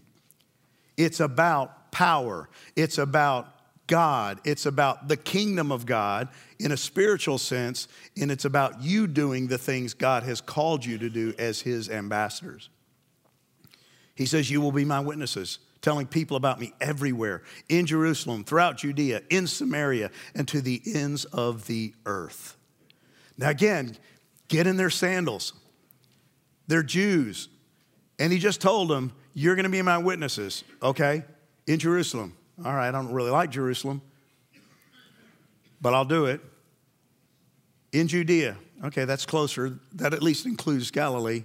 [0.96, 3.48] It's about power, it's about
[3.88, 9.08] God, it's about the kingdom of God in a spiritual sense, and it's about you
[9.08, 12.70] doing the things God has called you to do as his ambassadors.
[14.16, 18.78] He says, You will be my witnesses, telling people about me everywhere in Jerusalem, throughout
[18.78, 22.58] Judea, in Samaria, and to the ends of the earth.
[23.38, 23.98] Now, again,
[24.48, 25.54] get in their sandals.
[26.68, 27.50] They're Jews.
[28.20, 31.24] And he just told them, You're going to be my witnesses, okay,
[31.66, 32.36] in Jerusalem.
[32.64, 34.02] All right, I don't really like Jerusalem.
[35.82, 36.42] but I'll do it.
[37.92, 39.80] In Judea, okay, that's closer.
[39.94, 41.44] That at least includes Galilee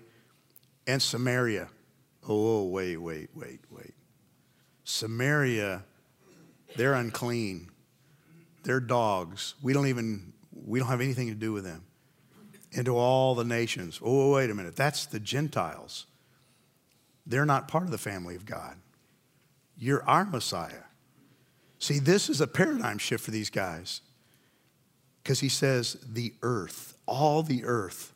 [0.87, 1.69] and Samaria.
[2.29, 3.95] Oh, wait, wait, wait, wait.
[4.85, 5.85] Samaria,
[6.77, 7.71] they're unclean.
[8.63, 9.55] They're dogs.
[9.63, 11.85] We don't even, we don't have anything to do with them.
[12.73, 14.01] Into all the nations.
[14.03, 14.77] Oh, wait a minute.
[14.77, 16.07] That's the Gentiles.
[17.27, 18.77] They're not part of the family of God.
[19.79, 20.85] You're our Messiah.
[21.79, 24.01] See, this is a paradigm shift for these guys
[25.23, 28.13] because he says the earth, all the earth.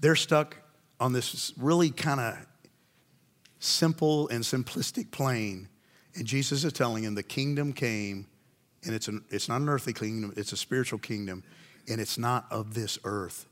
[0.00, 0.56] They're stuck
[1.00, 2.36] on this really kind of
[3.58, 5.68] simple and simplistic plane.
[6.14, 8.26] And Jesus is telling him the kingdom came,
[8.84, 11.42] and it's, an, it's not an earthly kingdom, it's a spiritual kingdom,
[11.88, 13.46] and it's not of this earth.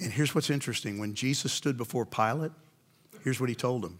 [0.00, 2.52] And here's what's interesting when Jesus stood before Pilate,
[3.24, 3.98] here's what he told him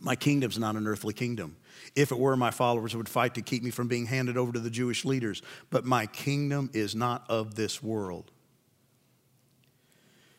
[0.00, 1.56] My kingdom's not an earthly kingdom.
[1.94, 4.60] If it were, my followers would fight to keep me from being handed over to
[4.60, 5.42] the Jewish leaders.
[5.70, 8.30] But my kingdom is not of this world.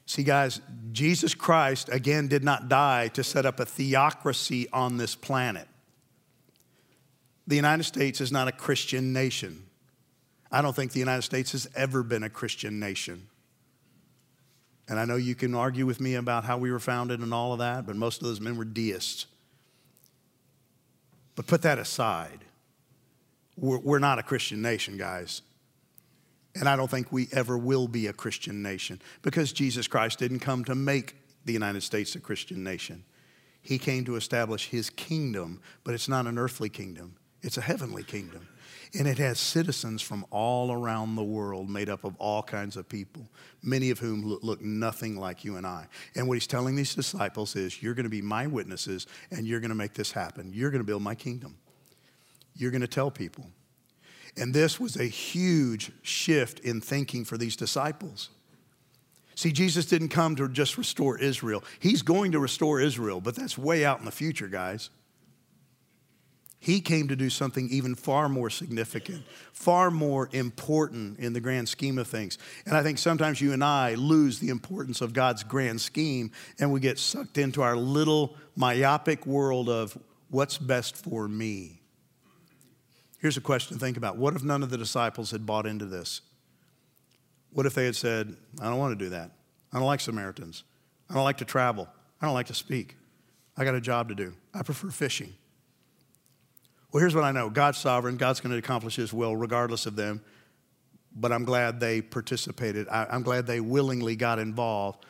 [0.09, 0.59] See, guys,
[0.91, 5.67] Jesus Christ, again, did not die to set up a theocracy on this planet.
[7.45, 9.67] The United States is not a Christian nation.
[10.51, 13.27] I don't think the United States has ever been a Christian nation.
[14.87, 17.53] And I know you can argue with me about how we were founded and all
[17.53, 19.27] of that, but most of those men were deists.
[21.35, 22.45] But put that aside.
[23.55, 25.43] We're, not a Christian nation, guys.
[26.55, 30.39] And I don't think we ever will be a Christian nation because Jesus Christ didn't
[30.39, 33.03] come to make the United States a Christian nation.
[33.61, 38.03] He came to establish his kingdom, but it's not an earthly kingdom, it's a heavenly
[38.03, 38.47] kingdom.
[38.97, 42.89] And it has citizens from all around the world made up of all kinds of
[42.89, 43.29] people,
[43.61, 45.85] many of whom look nothing like you and I.
[46.15, 49.59] And what he's telling these disciples is, You're going to be my witnesses and you're
[49.59, 50.51] going to make this happen.
[50.51, 51.57] You're going to build my kingdom.
[52.55, 53.45] You're going to tell people.
[54.37, 58.29] And this was a huge shift in thinking for these disciples.
[59.35, 61.63] See, Jesus didn't come to just restore Israel.
[61.79, 64.89] He's going to restore Israel, but that's way out in the future, guys.
[66.59, 71.69] He came to do something even far more significant, far more important in the grand
[71.69, 72.37] scheme of things.
[72.65, 76.73] And I think sometimes you and I lose the importance of God's grand scheme and
[76.73, 79.97] we get sucked into our little myopic world of
[80.29, 81.78] what's best for me.
[83.19, 85.85] Here's a question to think about What if none of the disciples had bought into
[85.85, 86.21] this?
[87.51, 89.31] What if they had said, I don't want to do that?
[89.73, 90.63] I don't like Samaritans.
[91.09, 91.87] I don't like to travel.
[92.21, 92.95] I don't like to speak.
[93.57, 94.33] I got a job to do.
[94.53, 95.33] I prefer fishing.
[96.91, 99.95] Well, here's what I know God's sovereign, God's going to accomplish His will regardless of
[99.95, 100.21] them.
[101.15, 102.87] But I'm glad they participated.
[102.87, 105.05] I'm glad they willingly got involved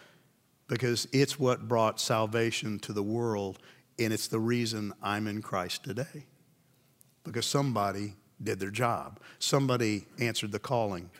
[0.67, 3.59] because it's what brought salvation to the world,
[3.99, 6.25] and it's the reason I'm in Christ today.
[7.29, 11.11] Because somebody did their job, somebody answered the calling.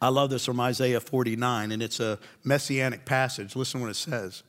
[0.00, 3.54] I love this from Isaiah 49, and it's a messianic passage.
[3.54, 4.42] Listen what it says.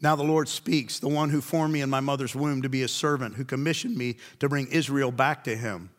[0.00, 2.82] Now the Lord speaks, the one who formed me in my mother's womb to be
[2.82, 5.90] a servant, who commissioned me to bring Israel back to him.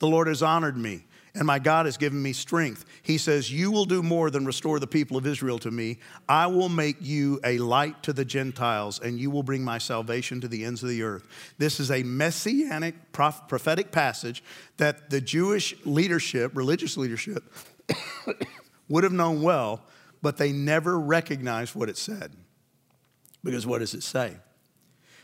[0.00, 2.84] The Lord has honored me, and my God has given me strength.
[3.02, 5.98] He says, You will do more than restore the people of Israel to me.
[6.28, 10.40] I will make you a light to the Gentiles, and you will bring my salvation
[10.42, 11.26] to the ends of the earth.
[11.58, 14.44] This is a messianic prophetic passage
[14.76, 17.42] that the Jewish leadership, religious leadership,
[18.88, 19.82] would have known well,
[20.22, 22.32] but they never recognized what it said.
[23.42, 24.36] Because what does it say?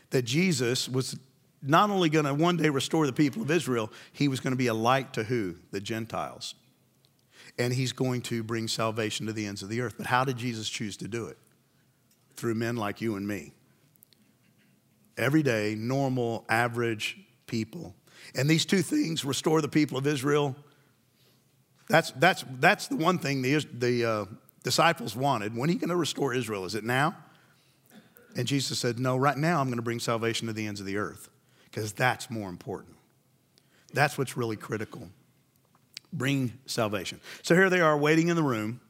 [0.09, 1.17] That Jesus was
[1.61, 4.57] not only going to one day restore the people of Israel, he was going to
[4.57, 5.55] be a light to who?
[5.71, 6.55] The Gentiles.
[7.59, 9.95] And he's going to bring salvation to the ends of the earth.
[9.97, 11.37] But how did Jesus choose to do it?
[12.35, 13.53] Through men like you and me.
[15.17, 17.93] Everyday, normal, average people.
[18.33, 20.55] And these two things restore the people of Israel.
[21.89, 24.25] That's, that's, that's the one thing the, the uh,
[24.63, 25.55] disciples wanted.
[25.55, 26.65] When are you going to restore Israel?
[26.65, 27.15] Is it now?
[28.35, 30.85] And Jesus said, No, right now I'm going to bring salvation to the ends of
[30.85, 31.30] the earth
[31.71, 32.95] because that's more important.
[33.93, 35.09] That's what's really critical.
[36.13, 37.21] Bring salvation.
[37.41, 38.81] So here they are waiting in the room.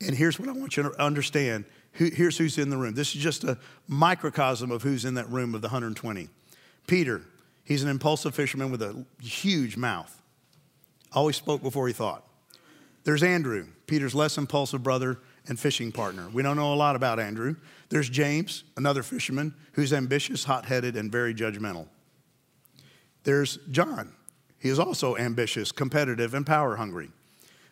[0.00, 1.64] And here's what I want you to understand.
[1.92, 2.94] Here's who's in the room.
[2.94, 3.58] This is just a
[3.88, 6.28] microcosm of who's in that room of the 120.
[6.86, 7.22] Peter,
[7.64, 10.20] he's an impulsive fisherman with a huge mouth.
[11.12, 12.26] Always spoke before he thought.
[13.04, 15.18] There's Andrew, Peter's less impulsive brother
[15.48, 16.28] and fishing partner.
[16.32, 17.56] We don't know a lot about Andrew.
[17.88, 21.88] There's James, another fisherman who's ambitious, hot headed, and very judgmental.
[23.24, 24.12] There's John.
[24.58, 27.10] He is also ambitious, competitive, and power hungry.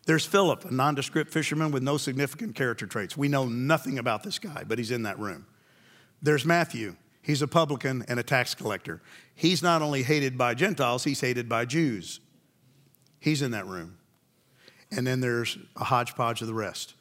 [0.07, 3.17] There's Philip, a nondescript fisherman with no significant character traits.
[3.17, 5.47] We know nothing about this guy, but he's in that room.
[6.23, 6.97] There's Matthew.
[7.23, 9.03] He's a publican and a tax collector.
[9.35, 12.21] He's not only hated by Gentiles, he's hated by Jews.
[13.21, 13.99] He's in that room.
[14.91, 16.95] and then there's a hodgepodge of the rest.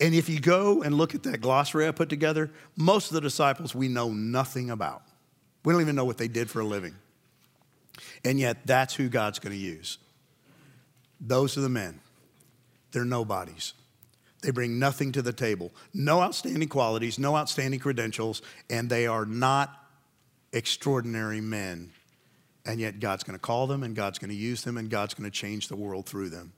[0.00, 3.20] And if you go and look at that glossary I put together, most of the
[3.20, 5.02] disciples we know nothing about.
[5.64, 6.94] We don't even know what they did for a living.
[8.24, 9.98] And yet, that's who God's going to use.
[11.20, 12.00] Those are the men.
[12.92, 13.74] They're nobodies.
[14.42, 15.72] They bring nothing to the table.
[15.92, 19.74] No outstanding qualities, no outstanding credentials, and they are not
[20.52, 21.92] extraordinary men.
[22.64, 25.14] And yet, God's going to call them, and God's going to use them, and God's
[25.14, 26.52] going to change the world through them.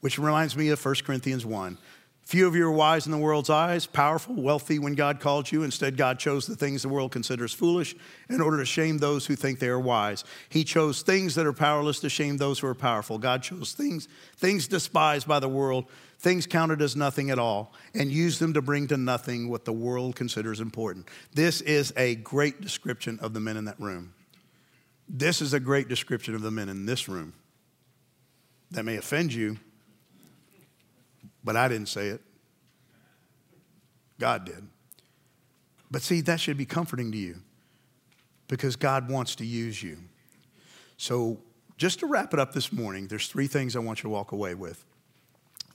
[0.00, 1.78] Which reminds me of 1 Corinthians 1.
[2.30, 5.64] Few of you are wise in the world's eyes, powerful, wealthy when God called you.
[5.64, 7.96] Instead, God chose the things the world considers foolish
[8.28, 10.22] in order to shame those who think they are wise.
[10.48, 13.18] He chose things that are powerless to shame those who are powerful.
[13.18, 14.06] God chose things,
[14.36, 15.86] things despised by the world,
[16.20, 19.72] things counted as nothing at all, and used them to bring to nothing what the
[19.72, 21.08] world considers important.
[21.34, 24.14] This is a great description of the men in that room.
[25.08, 27.32] This is a great description of the men in this room.
[28.70, 29.58] That may offend you,
[31.44, 32.20] but I didn't say it.
[34.18, 34.66] God did.
[35.90, 37.36] But see, that should be comforting to you
[38.48, 39.98] because God wants to use you.
[40.96, 41.38] So,
[41.76, 44.32] just to wrap it up this morning, there's three things I want you to walk
[44.32, 44.84] away with.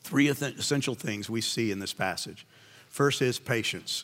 [0.02, 2.46] Three essential things we see in this passage.
[2.90, 4.04] First is patience.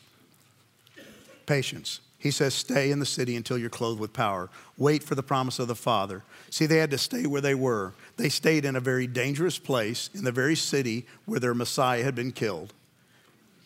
[1.45, 1.99] Patience.
[2.21, 4.51] He says, Stay in the city until you're clothed with power.
[4.77, 6.23] Wait for the promise of the Father.
[6.51, 7.93] See, they had to stay where they were.
[8.17, 12.13] They stayed in a very dangerous place, in the very city where their Messiah had
[12.13, 12.73] been killed.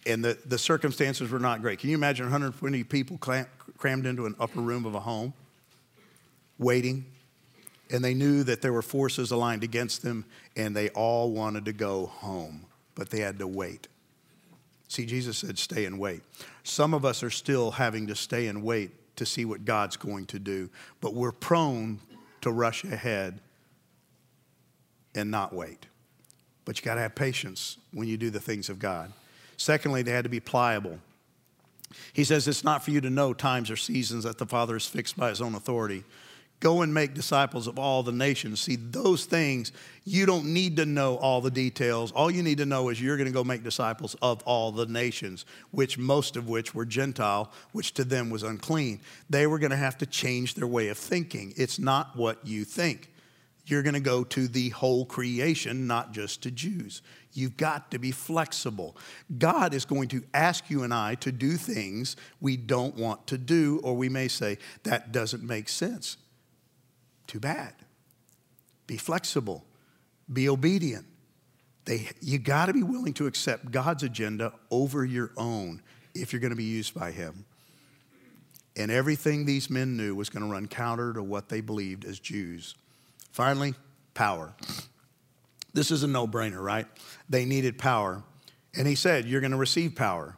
[0.06, 1.80] And the, the circumstances were not great.
[1.80, 5.34] Can you imagine 120 people crammed into an upper room of a home,
[6.58, 7.06] waiting?
[7.92, 10.24] And they knew that there were forces aligned against them,
[10.56, 13.90] and they all wanted to go home, but they had to wait.
[14.96, 16.22] See, Jesus said, stay and wait.
[16.64, 20.26] Some of us are still having to stay and wait to see what God's going
[20.28, 20.70] to do,
[21.02, 22.00] but we're prone
[22.40, 23.42] to rush ahead
[25.14, 25.88] and not wait.
[26.64, 29.12] But you got to have patience when you do the things of God.
[29.58, 30.98] Secondly, they had to be pliable.
[32.14, 34.86] He says it's not for you to know times or seasons that the Father has
[34.86, 36.06] fixed by his own authority.
[36.62, 38.62] Go and make disciples of all the nations.
[38.62, 39.72] See, those things,
[40.06, 42.12] you don't need to know all the details.
[42.14, 44.86] All you need to know is you're going to go make disciples of all the
[44.86, 49.02] nations, which most of which were Gentile, which to them was unclean.
[49.30, 51.54] They were going to have to change their way of thinking.
[51.58, 53.12] It's not what you think.
[53.68, 57.02] You're going to go to the whole creation, not just to Jews.
[57.34, 58.96] You've got to be flexible.
[59.38, 63.38] God is going to ask you and I to do things we don't want to
[63.38, 66.18] do, or we may say, that doesn't make sense.
[67.28, 67.74] Too bad.
[68.88, 69.64] Be flexible,
[70.32, 71.06] be obedient.
[71.86, 75.82] They, you got to be willing to accept God's agenda over your own
[76.16, 77.46] if you're going to be used by Him.
[78.76, 82.20] And everything these men knew was going to run counter to what they believed as
[82.20, 82.76] Jews.
[83.32, 83.76] Finally,
[84.14, 84.54] power.
[85.74, 86.88] This is a no brainer, right?
[87.30, 88.24] They needed power.
[88.78, 90.38] And he said, You're going to receive power,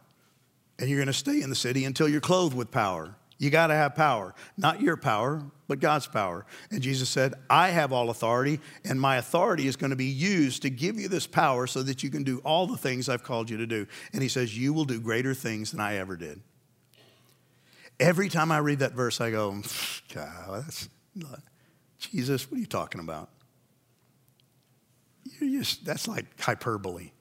[0.78, 3.16] and you're going to stay in the city until you're clothed with power.
[3.40, 6.46] You got to have power, not your power, but God's power.
[6.72, 10.64] And Jesus said, I have all authority, and my authority is going to be used
[10.64, 13.50] to give you this power so that you can do all the things I've called
[13.50, 13.86] you to do.
[14.12, 16.42] And he says, You will do greater things than I ever did.
[18.00, 19.62] Every time I read that verse, I go,
[20.14, 20.90] God, that's,
[22.00, 23.30] Jesus, what are you talking about?
[25.40, 27.12] You're just, that's like hyperbole.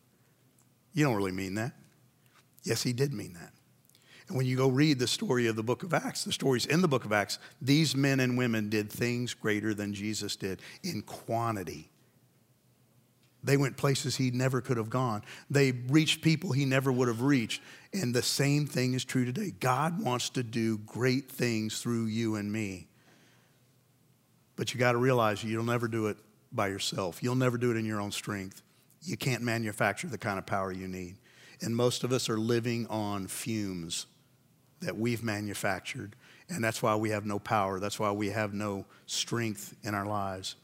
[0.92, 1.72] You don't really mean that.
[2.62, 3.52] Yes, he did mean that.
[4.28, 6.82] And when you go read the story of the book of Acts, the stories in
[6.82, 11.02] the book of Acts, these men and women did things greater than Jesus did in
[11.02, 11.90] quantity.
[13.44, 15.22] They went places he never could have gone.
[15.48, 17.62] They reached people he never would have reached.
[17.92, 19.52] And the same thing is true today.
[19.60, 22.88] God wants to do great things through you and me.
[24.56, 26.16] But you got to realize you'll never do it
[26.50, 27.22] by yourself.
[27.22, 28.62] You'll never do it in your own strength.
[29.02, 31.18] You can't manufacture the kind of power you need.
[31.60, 34.06] And most of us are living on fumes
[34.86, 36.16] that we've manufactured.
[36.48, 37.78] And that's why we have no power.
[37.78, 40.56] That's why we have no strength in our lives.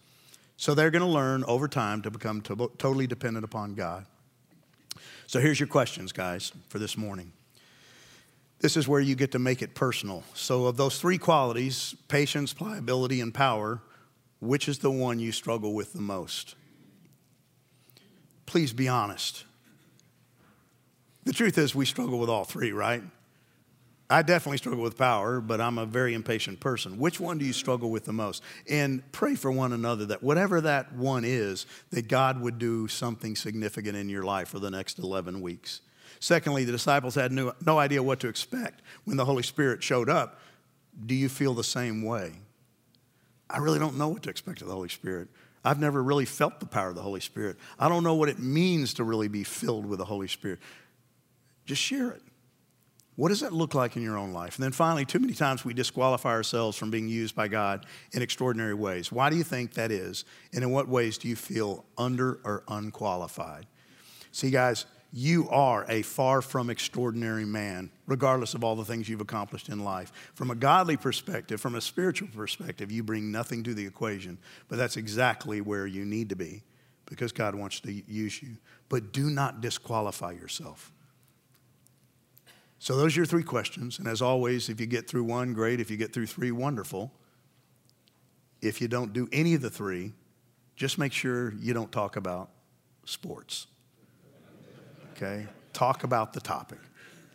[0.56, 4.06] So they're going to learn over time to become to- totally dependent upon God.
[5.26, 7.32] So here's your questions, guys, for this morning.
[8.60, 10.22] This is where you get to make it personal.
[10.34, 13.82] So, of those three qualities patience, pliability, and power
[14.42, 16.56] which is the one you struggle with the most?
[18.44, 19.44] Please be honest.
[21.22, 23.04] The truth is, we struggle with all three, right?
[24.12, 26.98] I definitely struggle with power, but I'm a very impatient person.
[26.98, 28.42] Which one do you struggle with the most?
[28.68, 33.34] And pray for one another that whatever that one is, that God would do something
[33.34, 35.80] significant in your life for the next 11 weeks.
[36.20, 40.10] Secondly, the disciples had no, no idea what to expect when the Holy Spirit showed
[40.10, 40.40] up.
[41.06, 42.32] Do you feel the same way?
[43.48, 45.28] I really don't know what to expect of the Holy Spirit.
[45.64, 47.56] I've never really felt the power of the Holy Spirit.
[47.78, 50.58] I don't know what it means to really be filled with the Holy Spirit.
[51.64, 52.22] Just share it.
[53.16, 54.56] What does that look like in your own life?
[54.56, 58.22] And then finally, too many times we disqualify ourselves from being used by God in
[58.22, 59.12] extraordinary ways.
[59.12, 60.24] Why do you think that is?
[60.54, 63.66] And in what ways do you feel under or unqualified?
[64.30, 69.20] See, guys, you are a far from extraordinary man, regardless of all the things you've
[69.20, 70.10] accomplished in life.
[70.34, 74.38] From a godly perspective, from a spiritual perspective, you bring nothing to the equation,
[74.68, 76.62] but that's exactly where you need to be
[77.04, 78.56] because God wants to use you.
[78.88, 80.92] But do not disqualify yourself.
[82.82, 83.98] So, those are your three questions.
[83.98, 85.78] And as always, if you get through one, great.
[85.78, 87.12] If you get through three, wonderful.
[88.60, 90.14] If you don't do any of the three,
[90.74, 92.50] just make sure you don't talk about
[93.04, 93.66] sports
[95.22, 95.46] okay?
[95.72, 96.78] Talk about the topic.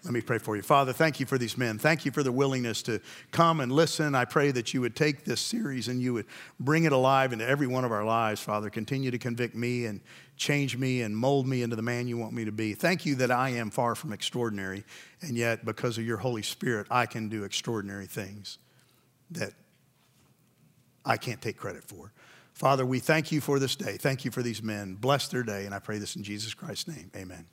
[0.08, 0.62] Let me pray for you.
[0.62, 1.78] Father, thank you for these men.
[1.78, 3.02] Thank you for the willingness to
[3.32, 4.16] come and listen.
[4.16, 6.28] I pray that you would take this series and you would
[6.62, 8.70] bring it alive into every one of our lives, Father.
[8.70, 10.00] Continue to convict me and
[10.38, 12.74] change me and mold me into the man you want me to be.
[12.74, 14.86] Thank you that I am far from extraordinary,
[15.20, 18.60] and yet because of your Holy Spirit, I can do extraordinary things
[19.32, 19.52] that
[21.04, 22.14] I can't take credit for.
[22.54, 23.98] Father, we thank you for this day.
[23.98, 24.96] Thank you for these men.
[24.96, 27.12] Bless their day, and I pray this in Jesus Christ's name.
[27.14, 27.46] Amen.